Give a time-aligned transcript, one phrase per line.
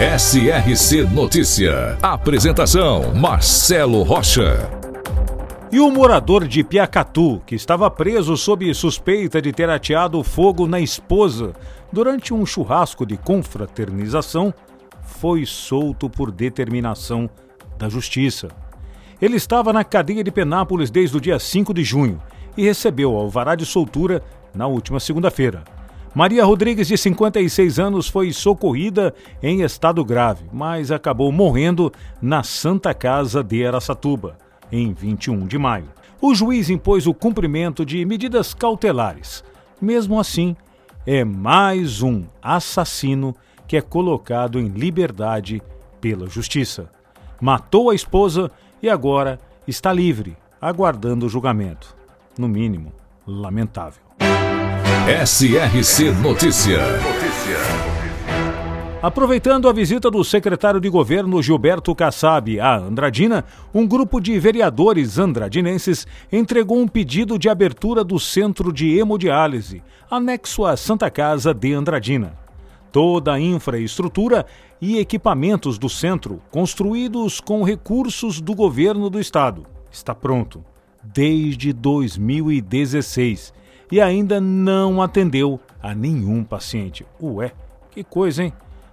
[0.00, 1.98] SRC Notícia.
[2.00, 4.70] Apresentação: Marcelo Rocha.
[5.70, 10.80] E o morador de Piacatu, que estava preso sob suspeita de ter ateado fogo na
[10.80, 11.52] esposa
[11.92, 14.54] durante um churrasco de confraternização,
[15.02, 17.28] foi solto por determinação
[17.76, 18.48] da Justiça.
[19.20, 22.22] Ele estava na cadeia de Penápolis desde o dia 5 de junho
[22.56, 24.22] e recebeu alvará de soltura
[24.54, 25.62] na última segunda-feira.
[26.12, 32.92] Maria Rodrigues, de 56 anos, foi socorrida em estado grave, mas acabou morrendo na Santa
[32.92, 34.36] Casa de Aracatuba,
[34.72, 35.88] em 21 de maio.
[36.20, 39.44] O juiz impôs o cumprimento de medidas cautelares.
[39.80, 40.56] Mesmo assim,
[41.06, 43.34] é mais um assassino
[43.68, 45.62] que é colocado em liberdade
[46.00, 46.90] pela justiça.
[47.40, 48.50] Matou a esposa
[48.82, 51.96] e agora está livre, aguardando o julgamento.
[52.36, 52.92] No mínimo,
[53.24, 54.09] lamentável.
[55.10, 56.78] SRC Notícia.
[59.02, 63.44] Aproveitando a visita do secretário de governo Gilberto Kassab à Andradina,
[63.74, 70.64] um grupo de vereadores andradinenses entregou um pedido de abertura do centro de hemodiálise, anexo
[70.64, 72.38] à Santa Casa de Andradina.
[72.92, 74.46] Toda a infraestrutura
[74.80, 80.64] e equipamentos do centro, construídos com recursos do governo do estado, está pronto
[81.02, 83.58] desde 2016
[83.90, 87.06] e ainda não atendeu a nenhum paciente.
[87.20, 87.52] Ué,
[87.90, 88.52] que coisa, hein?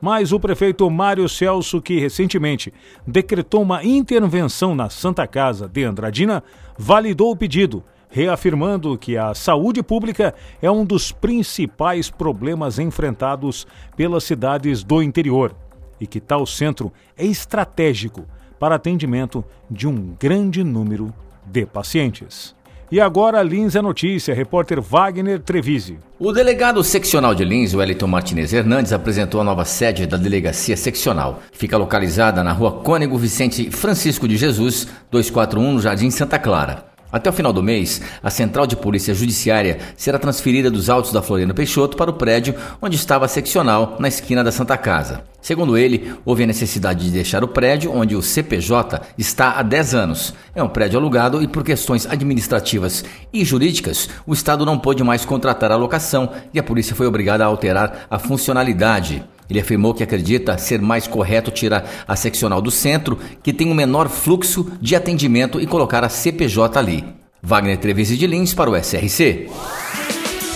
[0.00, 2.72] Mas o prefeito Mário Celso, que recentemente
[3.06, 6.42] decretou uma intervenção na Santa Casa de Andradina,
[6.78, 13.66] validou o pedido, reafirmando que a saúde pública é um dos principais problemas enfrentados
[13.96, 15.54] pelas cidades do interior
[16.00, 18.24] e que tal centro é estratégico
[18.58, 21.12] para atendimento de um grande número
[21.44, 22.54] de pacientes.
[22.90, 25.98] E agora Lins é notícia, repórter Wagner Trevisi.
[26.18, 31.42] O delegado seccional de Lins, Wellington Martinez Hernandes, apresentou a nova sede da delegacia seccional.
[31.52, 36.87] Fica localizada na rua Cônego Vicente Francisco de Jesus, 241, no Jardim Santa Clara.
[37.10, 41.22] Até o final do mês, a Central de Polícia Judiciária será transferida dos autos da
[41.22, 45.22] Floriano Peixoto para o prédio onde estava a seccional, na esquina da Santa Casa.
[45.40, 49.94] Segundo ele, houve a necessidade de deixar o prédio onde o CPJ está há 10
[49.94, 50.34] anos.
[50.54, 55.24] É um prédio alugado e, por questões administrativas e jurídicas, o Estado não pôde mais
[55.24, 59.24] contratar a locação e a polícia foi obrigada a alterar a funcionalidade.
[59.48, 63.74] Ele afirmou que acredita ser mais correto tirar a seccional do centro, que tem um
[63.74, 67.04] menor fluxo de atendimento, e colocar a CPJ ali.
[67.42, 69.48] Wagner Treviso de Lins para o SRC.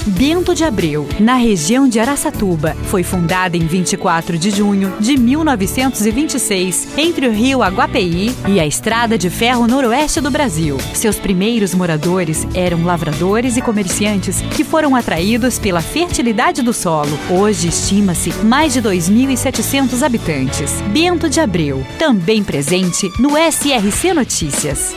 [0.04, 6.88] Bento de Abreu, na região de Araçatuba, foi fundada em 24 de junho de 1926,
[6.98, 10.76] entre o rio Aguapeí e a estrada de ferro noroeste do Brasil.
[10.92, 17.16] Seus primeiros moradores eram lavradores e comerciantes que foram atraídos pela fertilidade do solo.
[17.30, 20.82] Hoje estima-se mais de 2.700 habitantes.
[20.92, 24.96] Bento de Abreu, também presente no SRC Notícias.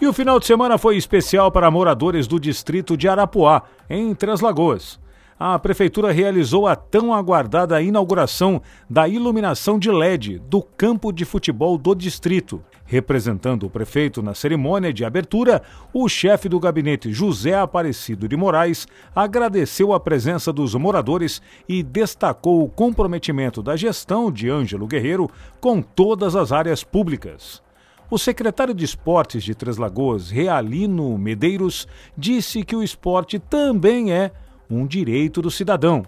[0.00, 4.40] E o final de semana foi especial para moradores do distrito de Arapuá, em Três
[4.40, 5.00] Lagoas.
[5.40, 11.76] A prefeitura realizou a tão aguardada inauguração da iluminação de LED do campo de futebol
[11.76, 12.62] do distrito.
[12.84, 18.86] Representando o prefeito na cerimônia de abertura, o chefe do gabinete José Aparecido de Moraes
[19.14, 25.28] agradeceu a presença dos moradores e destacou o comprometimento da gestão de Ângelo Guerreiro
[25.60, 27.66] com todas as áreas públicas.
[28.10, 31.86] O secretário de Esportes de Três Lagoas, Realino Medeiros,
[32.16, 34.32] disse que o esporte também é
[34.70, 36.06] um direito do cidadão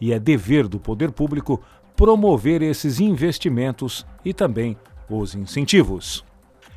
[0.00, 1.60] e é dever do poder público
[1.94, 4.78] promover esses investimentos e também
[5.10, 6.24] os incentivos.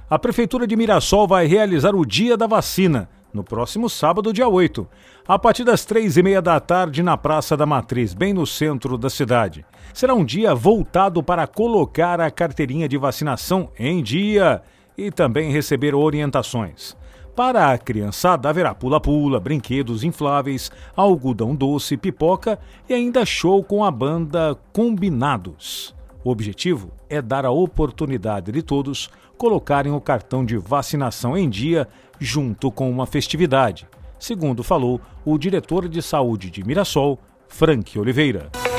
[0.10, 4.88] A Prefeitura de Mirassol vai realizar o Dia da Vacina no próximo sábado, dia 8,
[5.28, 8.98] a partir das três e meia da tarde na Praça da Matriz, bem no centro
[8.98, 9.66] da cidade.
[9.94, 14.62] Será um dia voltado para colocar a carteirinha de vacinação em dia
[14.98, 16.96] e também receber orientações.
[17.36, 23.92] Para a criançada haverá pula-pula, brinquedos infláveis, algodão doce, pipoca e ainda show com a
[23.92, 25.94] banda Combinados.
[26.26, 31.88] O objetivo é dar a oportunidade de todos colocarem o cartão de vacinação em dia
[32.20, 33.88] junto com uma festividade,
[34.18, 38.65] segundo falou o diretor de saúde de Mirassol, Frank Oliveira.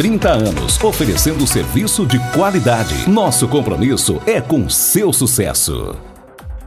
[0.00, 3.06] 30 anos, oferecendo serviço de qualidade.
[3.06, 5.94] Nosso compromisso é com seu sucesso.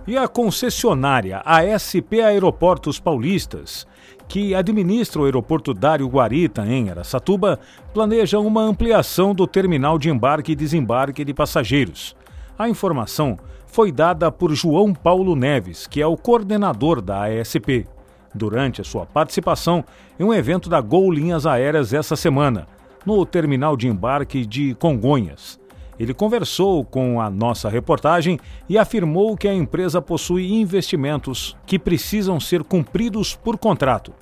[0.06, 3.88] E a concessionária ASP Aeroportos Paulistas,
[4.28, 7.60] que administra o aeroporto Dário Guarita, em Aracatuba,
[7.92, 12.16] planeja uma ampliação do terminal de embarque e desembarque de passageiros.
[12.56, 17.88] A informação foi dada por João Paulo Neves, que é o coordenador da ASP,
[18.36, 19.84] durante a sua participação
[20.20, 22.68] em um evento da Gol Linhas Aéreas essa semana,
[23.06, 25.60] no terminal de embarque de Congonhas.
[26.00, 32.40] Ele conversou com a nossa reportagem e afirmou que a empresa possui investimentos que precisam
[32.40, 34.14] ser cumpridos por contrato.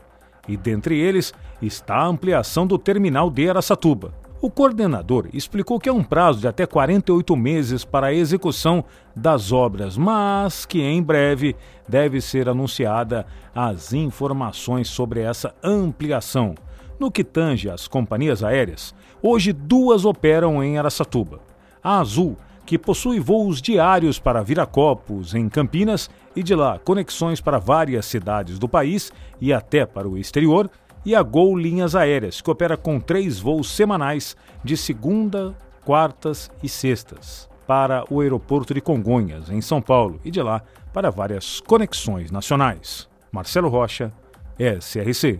[0.47, 4.13] E dentre eles está a ampliação do terminal de Aracatuba.
[4.41, 8.83] O coordenador explicou que é um prazo de até 48 meses para a execução
[9.15, 11.55] das obras, mas que em breve
[11.87, 16.55] deve ser anunciada as informações sobre essa ampliação.
[17.01, 18.93] No que tange às companhias aéreas,
[19.23, 21.39] hoje duas operam em Aracatuba.
[21.83, 27.57] A Azul, que possui voos diários para Viracopos, em Campinas, e de lá conexões para
[27.57, 29.11] várias cidades do país
[29.41, 30.69] e até para o exterior,
[31.03, 36.69] e a Gol Linhas Aéreas, que opera com três voos semanais de segunda, quartas e
[36.69, 40.61] sextas para o aeroporto de Congonhas, em São Paulo, e de lá
[40.93, 43.09] para várias conexões nacionais.
[43.31, 44.13] Marcelo Rocha,
[44.59, 45.39] SRC.